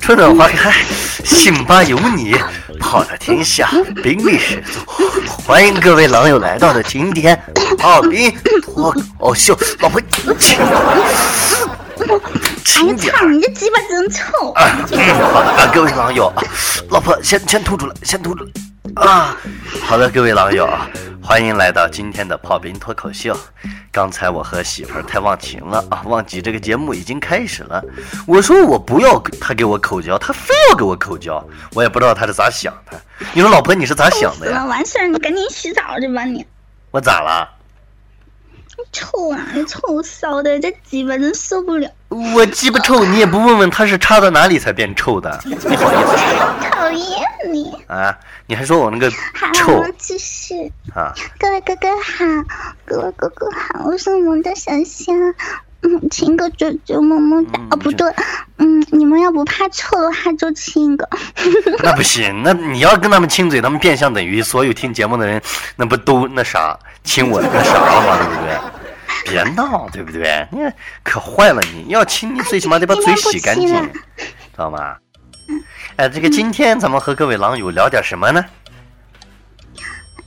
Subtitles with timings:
[0.00, 0.72] 春暖花开，
[1.24, 2.36] 信吧有你，
[2.80, 3.70] 跑的天下，
[4.02, 4.80] 兵力十足。
[5.44, 7.40] 欢迎各位狼友来到的今天
[7.78, 10.58] 炮兵脱口秀，老婆轻轻
[12.96, 14.52] 点操，你这鸡巴真臭！
[14.52, 14.62] 啊！
[15.32, 16.32] 好的啊，各位狼友，
[16.90, 18.50] 老婆先先吐出来，先吐出来
[18.94, 19.36] 啊！
[19.84, 20.88] 好的，各位狼友啊，
[21.24, 23.38] 欢迎来到今天的炮兵脱口秀。
[23.92, 27.82] 刚才我和媳妇儿太忘情了啊，忘记这个节目已经开始了。
[28.26, 31.42] 我说我不要他给我口交，他非要给我口交，
[31.74, 33.00] 我也不知道他是咋想的。
[33.32, 34.64] 你说老婆你是咋想的呀？
[34.64, 36.44] 完事儿你赶紧洗澡去吧你。
[36.90, 37.48] 我咋了？
[38.90, 39.46] 臭啊！
[39.54, 41.90] 你 臭骚的，这鸡巴真受不了。
[42.08, 45.40] 我鸡巴臭，你也不问问他是插到哪里才变臭的？
[45.46, 46.70] 你好意思？
[46.70, 47.20] 讨厌
[47.52, 47.72] 你！
[47.86, 49.10] 啊，你还说我那个，
[49.54, 50.72] 臭我继续。
[50.94, 51.14] 啊？
[51.38, 52.24] 各位哥哥好，
[52.84, 55.34] 各位哥哥好，我是你们的小香。
[55.82, 57.58] 嗯，亲个啾啾，么么哒。
[57.58, 58.10] 嗯哦，不对，
[58.58, 61.08] 嗯，你们要不怕臭的话，就亲一个。
[61.82, 65.42] 那不行，那你要跟他们亲嘴，他们变相等于所有听节目的人，
[65.76, 68.18] 那不都那啥亲我那啥了吗？
[68.18, 68.56] 对不对？
[69.24, 70.46] 别闹，对不对？
[70.50, 70.58] 你
[71.02, 71.86] 可坏了你！
[71.88, 74.96] 要亲你最起码得把嘴洗干净，知道吗？
[75.96, 78.44] 哎，这个今天咱们和各位狼友聊点什么呢？
[78.44, 78.61] 嗯，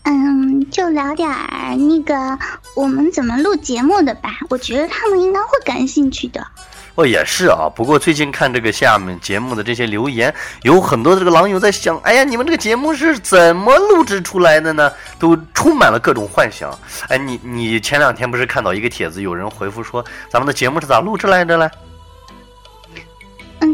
[0.05, 2.37] 嗯就聊点儿那个
[2.75, 6.45] 我们怎么录节目的吧，我觉得他们应该会感兴趣的。
[6.93, 7.67] 哦，也是啊。
[7.75, 14.89] 不过最近看这个下面节目的这些留言，有很多的这个狼友在想，哎呀，你们这个节目是怎么录制出来的呢？
[15.19, 16.71] 都充满了各种幻想。
[17.09, 21.69] 哎，你你前两天不是看到一个帖子，有人回复说咱们的节目是咋录制来的嘞？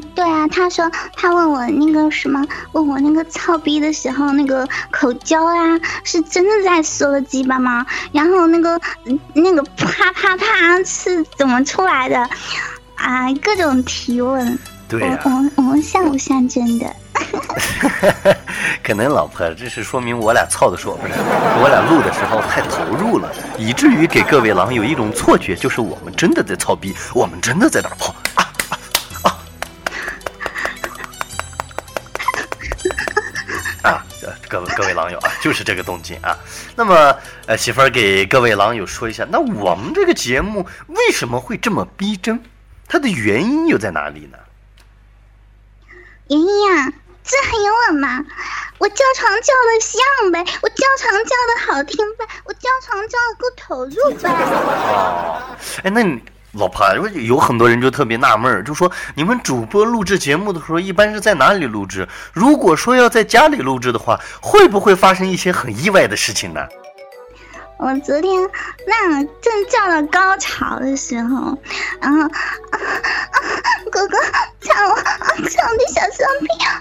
[0.01, 7.85] 嗯，对啊，他说他问我那个什么，问我那个操逼的时候那个口交啊，是真的在说了鸡巴吗？
[8.11, 12.29] 然后那个嗯那个啪啪啪是怎么出来的？
[12.95, 14.57] 啊，各种提问，
[14.87, 16.85] 对呀、我我我们像不像真的？
[18.83, 21.13] 可能老婆，这是说明我俩操的时候不是，
[21.61, 28.20] 我俩录的时候太投入了，以至于给各位狼有一种错觉，就是我们真的在操逼，我们真的在打炮啊
[34.51, 36.37] 各位各位狼友啊， 就是这个动静啊。
[36.75, 42.43] 那么，呃，媳妇儿给各位狼友说一下，那我们这个节目为什么会这么逼真？
[42.89, 44.37] 它的原因又在哪里呢？
[46.27, 46.91] 原因啊，
[47.23, 48.25] 这还有我吗？
[48.77, 54.29] 我叫床叫的像呗，我叫床叫的好听呗，我叫床叫的够投入呗。
[54.29, 55.41] 哦，
[55.83, 56.21] 哎，那你
[56.53, 62.07] 老婆，有有很多人就特别纳闷儿，就说你们主播录制节目的时候，一般是在哪里录制？
[62.33, 66.61] 如果说要在家里录制的话，会不会发生一些很意外的事情呢？
[67.81, 68.49] 我昨天
[68.85, 71.57] 那正叫到高潮的时候，
[71.99, 72.29] 然后、 啊
[72.71, 72.77] 啊、
[73.91, 74.17] 哥哥
[74.61, 76.77] 抢我啊抢我的小商品啊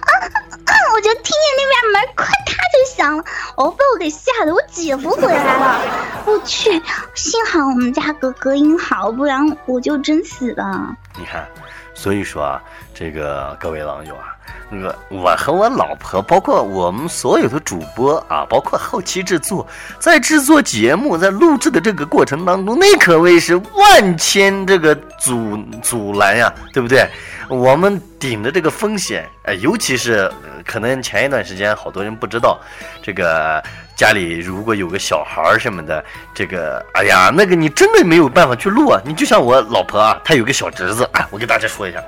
[0.66, 0.72] 啊！
[0.92, 3.24] 我就听见那边门咔嗒就响了，
[3.56, 5.80] 我被我给吓得我姐夫回来了，
[6.26, 6.70] 我去，
[7.14, 10.94] 幸好我们家哥哥音好，不然我就真死了。
[11.18, 11.48] 你看，
[11.94, 12.62] 所以说啊，
[12.94, 14.36] 这个各位网友啊，
[14.70, 19.66] 那个我和我老婆，包括我们所有的主播啊，包括后期制作，
[19.98, 27.04] 在制作节目、在录制的这个过程当中，那可谓是万千这个阻阻拦呀，对不对？
[27.48, 30.30] 我们顶着这个风险，呃，尤其是、
[30.64, 32.56] 可能前一段时间好多人不知道，
[33.02, 33.60] 这个
[33.96, 39.02] 家里如果有个小孩儿什么的，这个哎呀，那个你真的没有办法去录啊。
[39.04, 42.00] 你就像我老婆啊，她有个小侄子啊，我给大家说一下，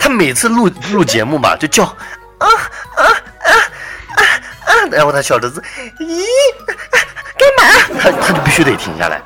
[0.00, 2.48] 她每次录录节目吧，就叫啊
[2.96, 3.52] 啊啊
[4.16, 4.22] 啊
[4.66, 5.62] 啊，然后他小侄子，
[6.00, 6.24] 咦，
[7.38, 8.00] 干嘛？
[8.02, 9.22] 他他就必须得停下来，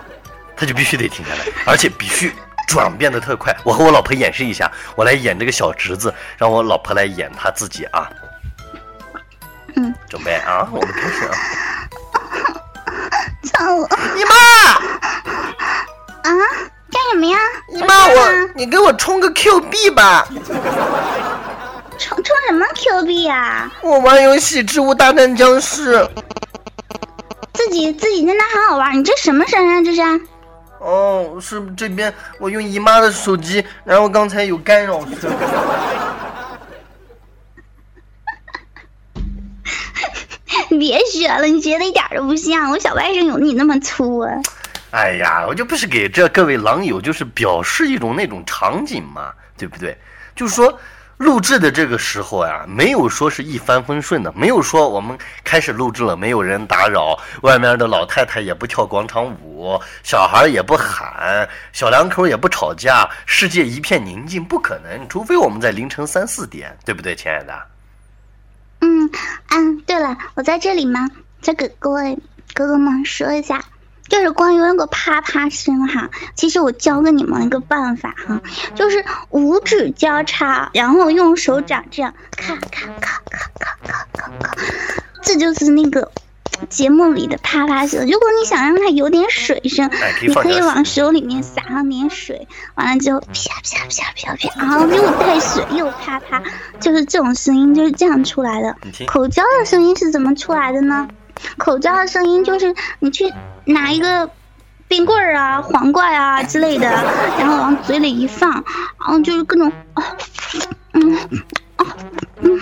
[0.55, 2.35] 他就必须得停下来，而且必须。
[2.67, 8.09] 转变的特快，我和我老婆演示一下，我来演这个小侄子，让我老婆来演他自己啊。
[9.77, 11.37] 嗯，准备啊，我们开始啊。
[13.53, 13.77] 操
[14.17, 14.35] 你妈，
[18.65, 20.27] 你给我充个 q 币吧。
[21.99, 26.09] 充充什么 q 币呀我玩游戏植物大战僵尸。
[27.53, 30.01] 自己自己在那好好玩你这什么声啊这是？
[30.81, 35.05] 哦是这边我用姨妈的手机然后刚才有干扰
[40.71, 44.31] 你别学了你学的一点都不像我小外甥有你那么粗啊。
[44.95, 49.97] 哎呀，我就不是给这各位狼友就是表示一种那种场景嘛，对不对？
[50.37, 50.79] 就是说。
[51.19, 67.63] 录制的这个时候呀，没有说是一帆风顺的，没有说我们开始录制了，没有人打扰，外面的老太太也不跳广场舞，小孩也不喊，小两口也不吵架，世界一片宁静，不可能，除非我们在凌晨三四点，对不对，亲爱的？
[68.81, 69.09] 嗯
[69.51, 71.09] 嗯，对了，我在这里吗？
[71.41, 72.19] 再给各位
[72.55, 73.63] 哥哥们说一下。
[74.15, 78.41] 就是关于那个啪啪声哈，其实我教给你们一个办法哈，
[78.77, 84.57] 就是五指交叉，然后用手掌这样咔咔咔咔咔咔咔咔，
[85.21, 86.13] 这就是那个
[86.69, 88.09] 节目里的啪啪声。
[88.09, 89.91] 如果你想让它有点水声，
[90.23, 92.47] 你可以往手里面撒上点水，
[92.77, 93.27] 完了之后啪
[93.65, 96.41] 啪啪啪啪，然后又带水又啪啪，
[96.79, 98.77] 就是这种声音就是这样出来的。
[99.09, 101.09] 口交的声音是怎么出来的呢？
[101.59, 103.33] 口罩的声音就是你去
[103.65, 104.31] 拿一个
[104.89, 106.89] 冰棍儿啊、黄瓜啊之类的，
[107.39, 108.65] 然后往嘴里一放，然
[108.99, 109.73] 后就是各种，
[110.93, 111.17] 嗯，
[111.77, 111.87] 啊，
[112.43, 112.61] 嗯，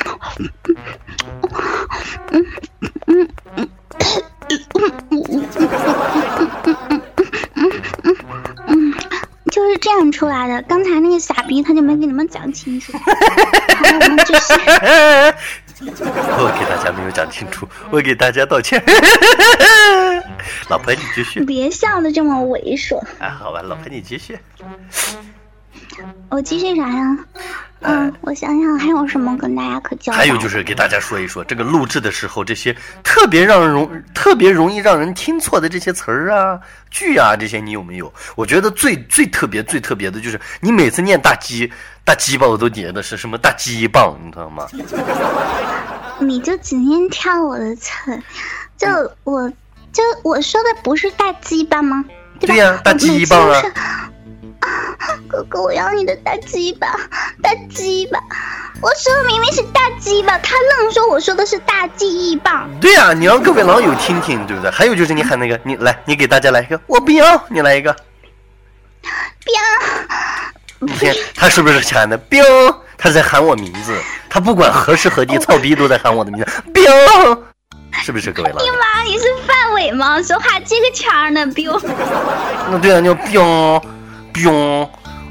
[2.30, 2.48] 嗯，嗯，
[3.06, 3.68] 嗯，嗯，
[5.10, 5.46] 嗯，嗯，
[7.54, 7.70] 嗯，
[8.02, 8.16] 嗯，
[8.68, 8.94] 嗯
[9.50, 10.62] 就是这样出来的。
[10.62, 12.92] 刚才那个傻逼他就没给你们讲清楚，
[13.82, 14.54] 然后我们继续。
[15.92, 18.82] 我给大家没有讲清楚，我给大家道歉。
[20.68, 21.44] 老婆，你继续。
[21.44, 22.98] 别笑的这么猥琐。
[23.18, 24.38] 啊，好吧，老婆你继续。
[26.30, 27.18] 我继续啥呀？
[27.82, 30.18] 嗯，我想想还有什么跟大家可交代。
[30.18, 36.58] 还有就是给大家说一说，这个录制的时候，这些特别让人容、特别容易让人听错的这些词儿啊、
[36.90, 38.12] 句啊，这些你有没有？
[38.36, 41.70] 我觉得最最特别、最特别的就是你每次念大鸡、
[42.04, 44.66] 大鸡巴，我都觉得是什么大鸡棒，你知道吗？
[46.20, 47.92] 你就只念挑我的词，
[48.76, 48.88] 就
[49.24, 49.50] 我
[49.92, 52.04] 就我说的不是大鸡巴吗？
[52.38, 53.62] 对呀，大鸡棒啊。
[55.32, 56.86] 哥哥，我要你的大鸡巴，
[57.42, 58.20] 大鸡巴！
[58.82, 62.68] 我说的明明是大鸡巴，他愣说我说的是大记忆棒。
[62.82, 64.70] 对呀，你让各位狼友听听，对不对？
[64.70, 67.90] 还有就是你喊那个，你来，你给大家来一个，我不要，你来一个。
[69.00, 69.54] 彪，
[70.80, 72.44] 你听他是不是喊的彪？
[72.98, 76.92] 他在喊我名字，他不管何时何地，操逼都在喊我的名字，彪，
[78.04, 78.70] 是不是各位狼友？
[78.70, 80.22] 你妈，你是范伟吗？
[80.22, 81.80] 说话这个腔呢，彪。
[82.70, 83.82] 那对啊，叫彪。
[84.34, 84.44] 冰，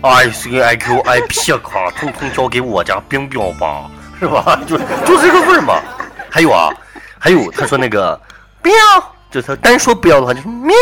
[0.02, 3.86] 哎，是个 I Q I P 卡，通通交给我家冰冰吧，
[4.20, 4.60] 是吧？
[4.68, 5.80] 就就这个味儿嘛。
[6.30, 6.74] 还有啊，
[7.20, 8.20] 还有他说那个
[8.64, 8.74] 喵，
[9.30, 10.74] 就他单说不要的话就是喵，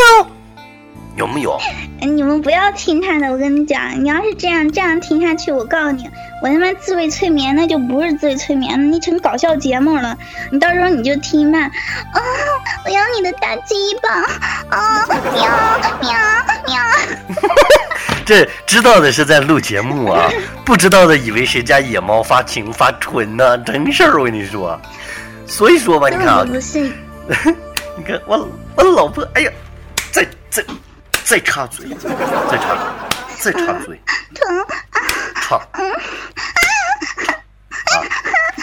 [1.18, 1.60] 有没有？
[2.00, 6.10] 你们不要听他的，我跟你讲，你要是这样这样听下去，我告诉你，
[6.42, 10.18] 我他妈自慰催眠那就不是自慰催眠，你成搞笑节目了。
[10.50, 11.60] 你到时候你就听吧。
[11.60, 12.22] 啊，
[12.86, 14.10] 我要你的大鸡巴
[14.78, 15.06] 啊！
[15.08, 15.44] 喵
[16.00, 16.12] 喵
[16.68, 16.80] 喵。
[18.30, 20.30] 这知道的是在录节目啊，
[20.64, 24.80] 不知道的以为谁家野猫发情发春呢，真事儿我跟你说。
[25.48, 26.46] 所以说吧，你看啊，
[27.98, 29.52] 你看我我老婆，哎呀，
[30.12, 30.64] 再再
[31.24, 31.88] 再插嘴，
[32.52, 32.78] 再插
[33.40, 34.00] 再插嘴，
[34.36, 34.66] 疼，
[35.42, 35.90] 插，啊，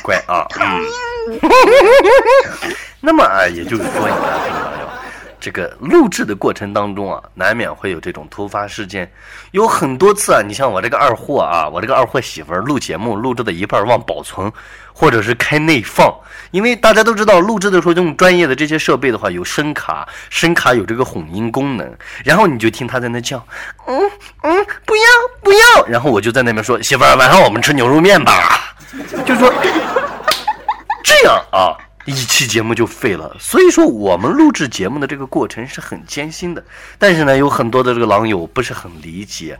[0.01, 0.87] 乖啊，嗯。
[3.03, 4.15] 那么啊，也就是说，你？
[5.47, 9.09] 这个录制的过程当中啊，难免会有这种突发事件，
[9.53, 10.43] 有很多次啊。
[10.45, 14.53] 你像我这个二货啊，我这个二货媳妇儿录节目录制的一半忘保存，
[14.93, 16.13] 或者是开内放，
[16.51, 21.89] 因为大家都知道录制的时候用专业的这些设备的话，有声卡，声卡有这个混音功能，
[22.25, 23.37] 然后你就听他在那叫，
[23.87, 23.97] 嗯
[24.43, 25.03] 嗯，不要
[25.45, 28.75] 不要，然后我就在那边说媳妇儿，晚上我们吃牛肉面吧，
[29.25, 29.55] 就说
[31.05, 31.79] 这样啊。
[32.07, 36.65] 一期节目就废了，所以说我们录制节目的这个过程是很艰辛的。
[36.99, 39.59] 但是呢，有很多的这个狼友不是很理解。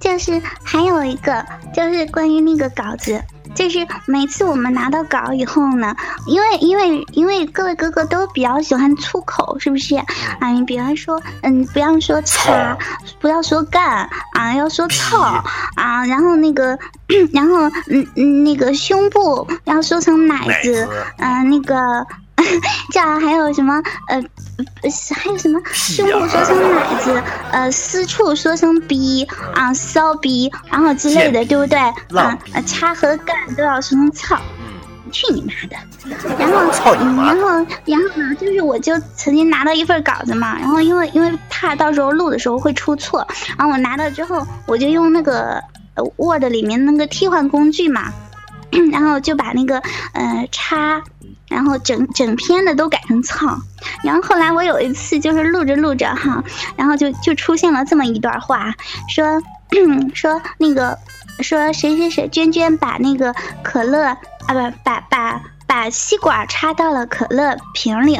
[0.00, 1.44] 就是还有一个，
[1.74, 3.22] 就是关于那个稿子。
[3.54, 5.94] 就是每次我们拿到稿以后呢，
[6.26, 9.96] 因为因为因为各位哥哥都比较喜欢粗口，是不是？
[10.40, 12.76] 啊，你比方说，嗯，不要说擦，
[13.20, 15.42] 不要说干啊，要说操
[15.76, 16.78] 啊，然后那个，
[17.32, 20.88] 然后嗯嗯，那个胸部要说成奶子，
[21.18, 22.06] 嗯，那个。
[22.92, 23.74] 这还有什么？
[24.08, 24.20] 呃，
[25.14, 25.60] 还有什么？
[25.72, 31.78] 胸部说成奶子，呃，私处说成逼啊，骚逼，然后之类的，对不对？
[32.18, 34.38] 啊，插和干都要说成操。
[35.12, 35.76] 去你妈的！
[36.38, 38.34] 然后，然后，然后呢？
[38.38, 43.26] 就是我就曾经拿到一份稿子嘛，然后因为因为怕到时候录的时候会出错，
[43.58, 45.60] 然后我拿到之后，我就用那个
[46.16, 48.12] Word 里面那个替换工具嘛。
[48.92, 49.78] 然后就把那个
[50.12, 51.02] 呃叉，
[51.48, 53.58] 然后整整篇的都改成操。
[54.04, 56.42] 然后后来我有一次就是录着录着哈，
[56.76, 58.74] 然后就就出现了这么一段话，
[59.08, 59.42] 说
[60.14, 60.98] 说那个
[61.40, 64.16] 说谁谁谁娟娟把那个可乐啊
[64.48, 65.40] 不把把。
[65.70, 68.18] 把吸管插到了可乐瓶里，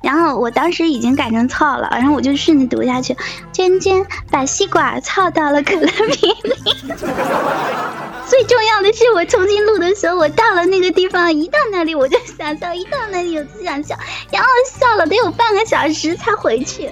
[0.00, 3.16] 然后我当时已经改成操了，然后我就顺着读下去。
[3.52, 6.54] 娟娟把吸管操到了可乐瓶里。
[8.26, 13.96] 最重要的是，我重新录的时候，我到了那个地方，一到那里我就想笑，一到那里我就想笑，
[14.30, 16.90] 然后笑了得有半个小时才回去。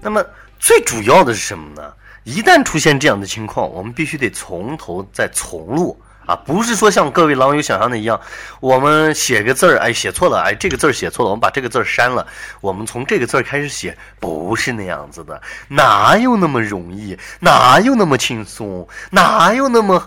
[0.00, 0.24] 那么
[0.58, 1.92] 最主要的是什么呢？
[2.24, 5.98] 一旦出现这样的情况，我们必须得从头再重录。
[6.26, 8.20] 啊，不是说像各位狼友想象的一样，
[8.60, 12.26] 我们写个字儿，哎，写错了，哎，这个字儿写错了，我们把这个字儿删了，
[12.60, 20.02] 我们从这个字儿开始写，不是那样子的，哪有那么容易，哪有那么轻松，哪有那么。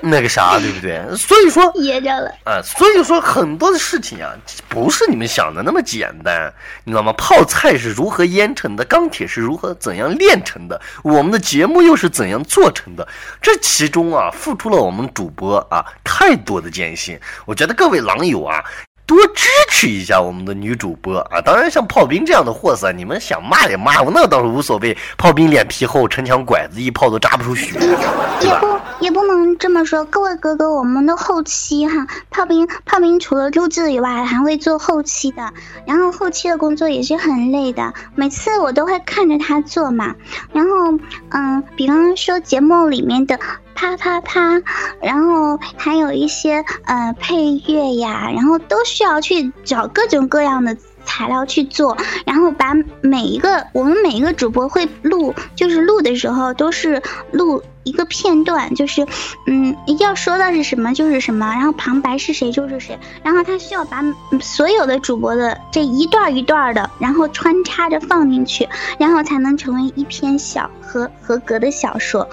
[0.00, 1.02] 那个啥，对不对？
[1.16, 2.60] 所以说噎着了啊！
[2.62, 4.32] 所以说很多的事情啊，
[4.68, 6.52] 不是你们想的那么简单，
[6.84, 7.12] 你知道吗？
[7.14, 8.84] 泡菜是如何腌成的？
[8.84, 10.80] 钢铁是如何怎样炼成的？
[11.02, 13.06] 我们的节目又是怎样做成的？
[13.40, 17.18] 这其中啊，付出了我们主播啊太多的艰辛。
[17.44, 18.64] 我觉得各位狼友啊。
[19.06, 21.40] 多支持一下我们的女主播啊！
[21.40, 24.96] 当然，像炮兵这样的货色，你们想骂也骂我，那倒是无所谓。
[25.16, 27.78] 炮兵脸皮厚，城墙拐子，一炮都扎不出血，
[28.42, 30.04] 也不也不能这么说。
[30.06, 35.52] 各位哥哥，我们的后期哈，炮兵炮兵除了录制以外，还会做后期的。
[35.86, 40.16] 然后后期的工作也是很累的，每次我都会看着他做嘛。
[40.52, 40.98] 然后
[41.30, 43.38] 嗯，比方说节目里面的。
[43.76, 44.60] 啪啪啪，
[45.00, 50.76] 然后还有一些呃配乐呀，然后都需要去找各种各样的
[51.06, 51.96] 材料去做，
[52.26, 57.62] 然后把每一个我们每一个主播会录，就是录的时候都是录。
[57.86, 59.06] 一个片段就是，
[59.46, 64.02] 嗯，要说的是什么就是什么，然后旁白是谁就是谁，然后他需要把
[64.40, 72.28] 所有的主播的这一段一段的，然后穿插着放进去，然后才能成为一篇小合合格的小说。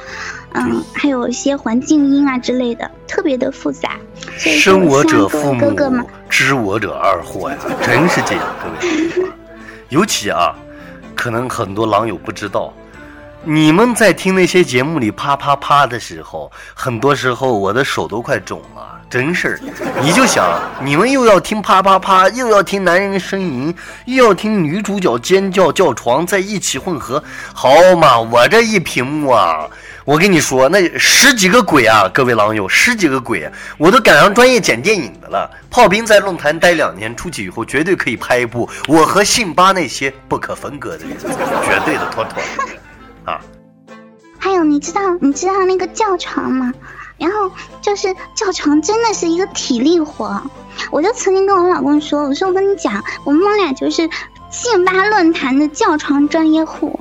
[0.53, 3.91] 嗯，还有一些环境音啊之类的，特别的复杂。
[4.37, 5.59] 生我者父母，
[6.35, 9.31] 知我者二货呀， 真是这样，各位。
[9.89, 10.55] 尤其啊，
[11.13, 12.73] 可能很多狼友不知道。
[13.43, 19.59] 你们在听那些节目里啪啪啪的时候，很多时候我的手都快肿了，真事儿。
[20.01, 23.71] 你就想，你们又要听啪啪啪，又要听男人呻吟，
[24.05, 28.19] 又要听女主角尖叫叫床，在一起混合，好嘛？
[28.19, 29.67] 我这一屏幕啊，
[30.03, 35.47] 我跟你说，那十几个鬼啊，各位狼友，十几个鬼，我都赶上专业剪电影的了。
[35.69, 43.31] 炮兵在论坛待两年，出去以后绝对可以拍一部我和信巴那些不可分割的日子，绝对的妥妥的。
[43.31, 43.39] 啊，
[44.39, 46.73] 还有你知道你知道那个叫床吗？
[47.23, 47.49] 然后
[47.81, 50.43] 就是叫床真的是一个体力活，
[50.91, 54.09] 我就曾经跟我老公说，我说我跟你讲，我们俩就是
[54.49, 56.99] 信吧论坛的叫床专业户。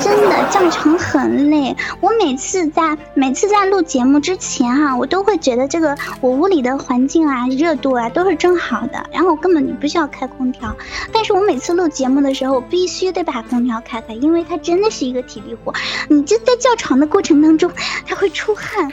[0.00, 10.74] 真的叫床很累，我每次在每次在录节目之前哈，我都会觉得这个我屋里的环境啊、热度啊都是正好的，然后我根本就不需要开空调。
[11.12, 15.72] 但是我每次录节目的时候，我必须得把空调开开，因为它真的是一个体力活。
[16.08, 17.70] 你就在叫床的过程当中，
[18.06, 18.92] 它会出汗，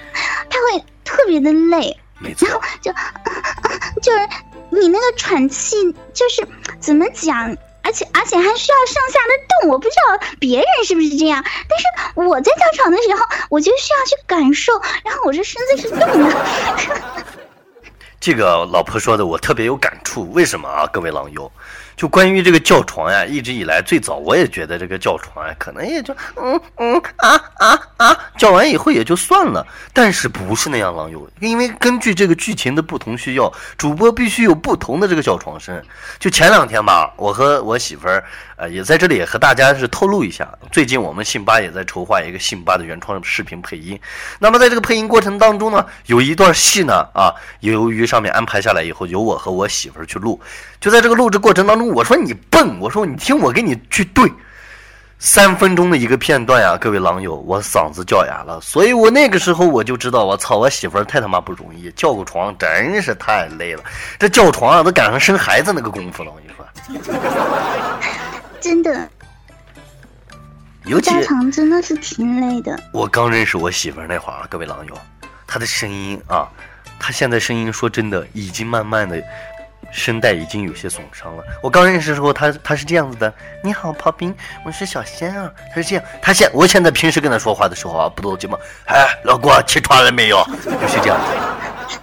[0.50, 2.92] 它会特别的累，然后就
[4.02, 4.20] 就是
[4.70, 5.75] 你那个喘气，
[6.13, 6.48] 就是
[6.80, 7.56] 怎么讲？
[7.84, 11.86] 而且而且还需要上下的动，我不知道别人是不是这样，但是
[12.16, 14.72] 我在跳床的时候，我就需要去感受，
[15.04, 16.36] 然后我这身子是动的。
[18.20, 20.88] 这个老婆说的我特别有感触，为什么啊？
[20.88, 21.52] 各位狼友。
[21.95, 29.65] 就关于这个叫床呀，一直以来最早我也觉得这个叫床啊，可能也就嗯嗯啊啊啊叫完以后也就算了。
[29.93, 35.81] 但是不是那样，狼友，因为根据这个剧情的不同需要，主播必须有不同的这个叫床声。
[36.19, 38.23] 就前两天吧，我和我媳妇儿
[38.67, 44.00] 也在这里也和大家是透露一下，最近我们信巴也在筹划一个信巴的原创视频配音。
[44.39, 50.39] 那么在这个配音过程当中呢，有一段戏呢啊，由于上面安排下来以后，由我和我媳妇儿去录。
[50.79, 54.32] 就在这个录制过程当中，我说你笨，我说你听我给你去对，
[55.17, 63.84] 三分钟的一个片段呀，各位狼友，我嗓子叫哑了，所以我那个时候我就知道，我操，我媳妇儿太他妈不容易，叫个床真是太累了，
[64.20, 67.13] 这叫床啊都赶上生孩子那个功夫了，我跟你说，
[68.63, 69.10] 真的，
[70.86, 72.79] 尤其叫床真的是挺累的。
[72.93, 74.98] 我刚认识我媳妇儿那会儿，各位狼友，
[75.46, 76.48] 她的声音啊，
[76.98, 79.22] 她现在声音说真的已经慢慢的。
[79.91, 81.43] 声带已经有些损伤了。
[81.62, 83.32] 我刚认识的时候，她她是这样子的
[83.63, 84.34] ：“你好，刨冰，
[84.65, 86.03] 我是小仙啊。”她是这样。
[86.20, 88.58] 她现我现在平时跟她说话的时候啊，不都这么？
[88.88, 90.43] 哎，老郭起床了没有？
[90.63, 92.00] 就是这样子。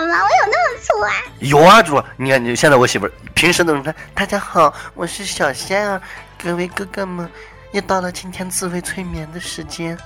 [0.00, 0.24] 你拉倒吧，没有的事好吗？
[0.24, 1.12] 我有那么粗啊？
[1.40, 2.02] 有啊，主。
[2.16, 6.00] 你看，你现在我媳妇平时都是说：“大家好，我是小仙儿，
[6.42, 7.28] 各位哥哥们，
[7.72, 9.96] 又到了今天自慰催眠的时间。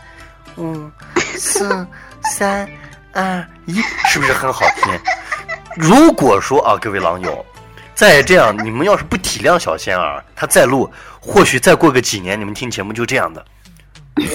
[0.57, 0.91] 五、
[1.39, 1.87] 四、
[2.25, 2.69] 三、
[3.13, 4.99] 二、一，是不是很好听？”
[5.77, 7.45] 如果说啊，各位狼友，
[7.95, 13.45] 再这样，你们要是不体谅小仙儿，他再录，或许再过个几年，你们听节目就这样的。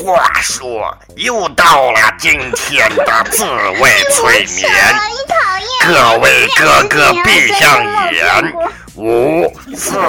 [0.04, 3.44] 话说，又到了今天的自
[3.80, 4.72] 慰催眠，
[5.86, 8.54] 各位哥哥闭上眼，
[8.96, 10.00] 五、四、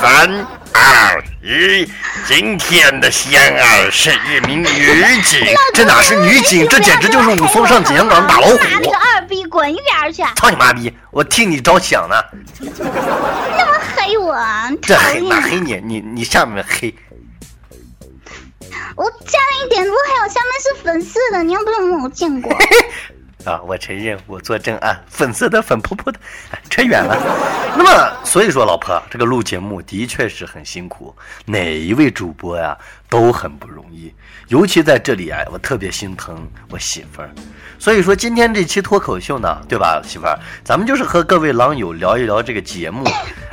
[0.00, 1.90] 三、二、一，
[2.26, 5.40] 今天的仙儿是一名女警，
[5.72, 8.58] 这哪是女警，这简直就是武松上井冈打老虎。
[8.60, 10.22] 那个二逼滚一边去！
[10.36, 10.92] 操你妈逼！
[11.10, 12.16] 我替你着想呢。
[12.60, 14.38] 那么黑我？
[14.82, 15.80] 这黑哪黑你？
[15.82, 16.94] 你你下面黑。
[18.96, 22.52] 我加了一点我，还有下面是粉色的，你要不是我见过。
[23.44, 26.18] 啊，我承认我做正案，粉色的粉扑扑的，
[26.68, 27.16] 扯远了。
[27.78, 31.14] 那么所以说，老婆，这个录节目的确是很辛苦，
[31.44, 32.76] 哪一位主播呀
[33.08, 34.12] 都很不容易。
[34.48, 37.30] 尤其在这里啊，我特别心疼我媳妇儿。
[37.78, 43.04] 所以说今天这期脱口秀呢，对吧，媳妇儿，咱们就是和各位狼友聊一聊这个节目，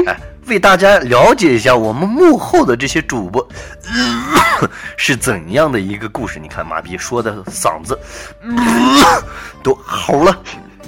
[0.07, 3.47] 哎，为大家了解一下我们幕后的这些主播
[4.98, 6.39] 是怎样的一个故事。
[6.39, 7.98] 你看，妈逼说的嗓子
[9.62, 9.75] 都。
[9.86, 10.41] 吼了，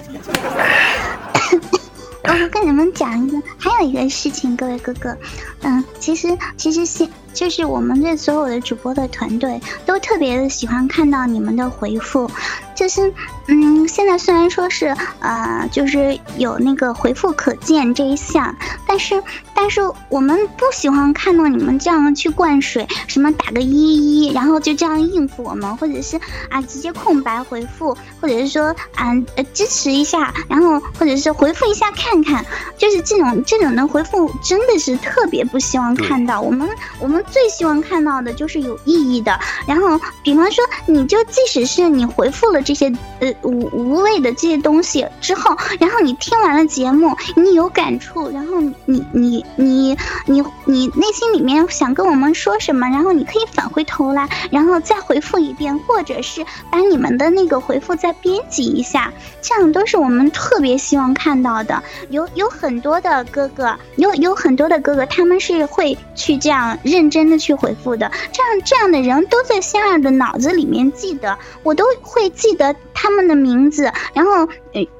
[2.23, 5.15] 我跟你们讲一个，还有一个事情，各位哥哥，
[5.61, 12.31] 嗯，其实其实现就是我们这所有的主播的团队都特别的喜欢看到你们的回复。
[12.73, 13.13] 就是，
[13.47, 18.53] 嗯，现在虽然说是，呃，就是有那个回复可见这一项，
[18.85, 19.23] 但是，
[19.53, 32.45] 但是我们不喜欢看到你们这样去灌水，什么打个一一，然后就这样应付我们，或者是啊直接空白回复，或者是说啊呃支持一下，然后或者是回复一下看看，
[32.77, 36.41] 就是这种这种的回复真的是特别不希望看到。
[36.41, 36.67] 我们
[36.99, 39.39] 我们最希望看到的就是有意义的。
[39.65, 42.61] 然后，比方说，你就即使是你回复了。
[42.65, 61.83] 这些呃无无谓的这些东西之后，然后你听完了节目，你有感触，然后你你你你你内心里面想跟我们说什么，然后你可以返回头来，然后再回复一遍，或者是把你们的那个回复再编辑一下，这样都是我们特别希望看到的。
[62.09, 72.55] 有有很多的哥哥，有有很多的哥哥，他们是会去这样认真真的去回复的，这样这样的人都在仙儿的脑子里面记得，我都会记。
[72.55, 74.47] 得他们的名字，然后，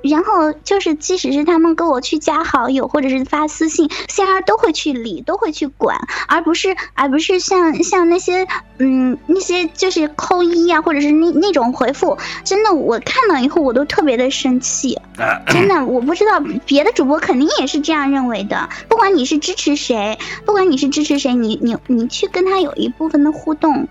[0.02, 5.98] 然后就是，即使是他们跟我去加好友，或者是发私信，仙儿都会去理，都会去管，
[6.28, 8.46] 而不是，而不是像像那些，
[8.78, 15.00] 嗯，那些就是扣一啊，或者是那那种回复，真的，我看到以后我都特别的生气，
[15.48, 23.88] 真的，我不知道别的主播肯定也是这样认为的，不管你是支持谁，不管你是支持谁，你你你去跟他有一部分的互动，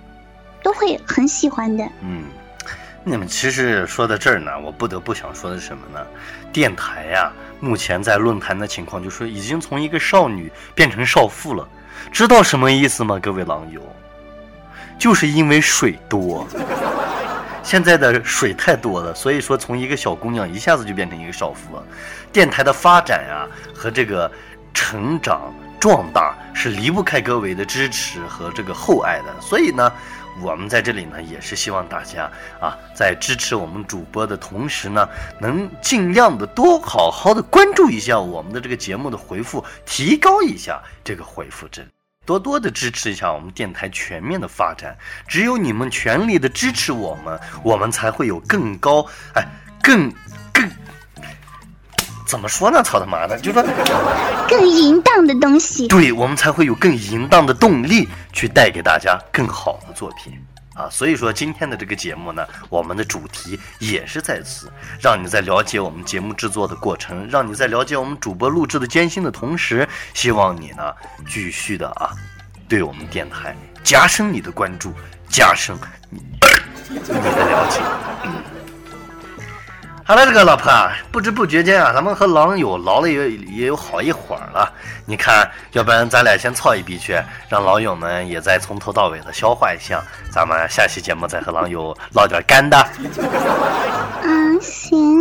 [0.62, 2.24] 都会很喜欢的，嗯。
[3.06, 6.00] 你们其实说到这儿呢，我不得不想说的是什么呢？
[6.50, 11.68] 电台呀，目前在论坛的情况，就说已经从一个少女变成少妇了，
[12.10, 13.18] 知道什么意思吗？
[13.22, 13.82] 各位狼友，
[14.98, 16.46] 就是因为水多，
[17.62, 21.84] 现在的水太多了，所以说从一个小姑娘一下子就变成一个少妇了。
[22.32, 24.32] 电台的发展呀和这个
[24.72, 25.52] 成长
[25.84, 29.92] 壮大是离不开各位的支持和这个厚爱的，所以呢。
[30.42, 41.86] 我们在这里呢，也是希望大家啊，在支持我们主播的同时呢，能尽量的多好好的关注一下我们的这个节目的回复，提高一下这个回复值，
[42.26, 44.96] 多多的支持一下我们电台全面的发展。
[45.28, 49.46] 只有你们全力的支持我们，我们才会有更高哎，
[49.82, 50.10] 更。
[52.34, 52.82] 怎么说呢？
[52.82, 53.62] 操他妈的，就说
[54.48, 60.36] 更淫荡的东西，对我们才会有更淫荡的动力去带给大家更好的作品
[60.74, 60.88] 啊！
[60.90, 64.68] 所以说今天的这个节目呢，我们的主题也是在此，
[65.00, 70.92] 让你在了解我们节目制作的过程，让你在了解我们主播录制的艰辛的同时，希望你呢
[71.28, 72.10] 继续的啊，
[72.68, 74.92] 对我们电台加深你的关注，
[75.28, 75.76] 加深
[76.10, 76.20] 你
[76.88, 77.14] 你的
[77.48, 77.80] 了解。
[80.06, 84.70] 好了，这个老婆啊，不知不觉间啊，咱们和狼友聊了也也有好一会儿了。
[85.06, 90.02] 你看，要不然咱俩先操一笔去，让狼友们也再从头到尾的消化一下。
[90.30, 92.86] 咱们下期节目再和狼友唠点干的。
[94.22, 95.18] 嗯，行。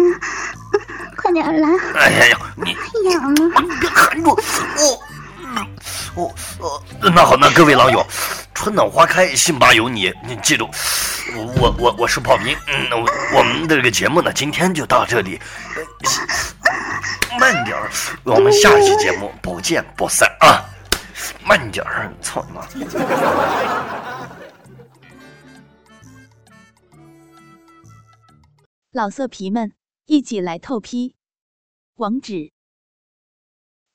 [1.16, 1.70] 快点来！
[1.96, 2.76] 哎呀呀，你
[3.10, 5.13] 痒了，别含住我。
[6.16, 8.06] 哦哦，那好，那各位狼友，
[8.54, 10.70] 春暖花开，辛巴有你，你记住，
[11.58, 15.40] 我我我是炮兵，嗯，我我们的这个节目呢，今天就到这里，
[17.40, 17.90] 慢点儿，
[18.24, 20.64] 我们下期节目不见不散啊！
[21.44, 22.68] 慢点儿，操你妈！
[28.92, 29.74] 老色皮们，
[30.06, 31.16] 一起来透批，
[31.96, 32.53] 网址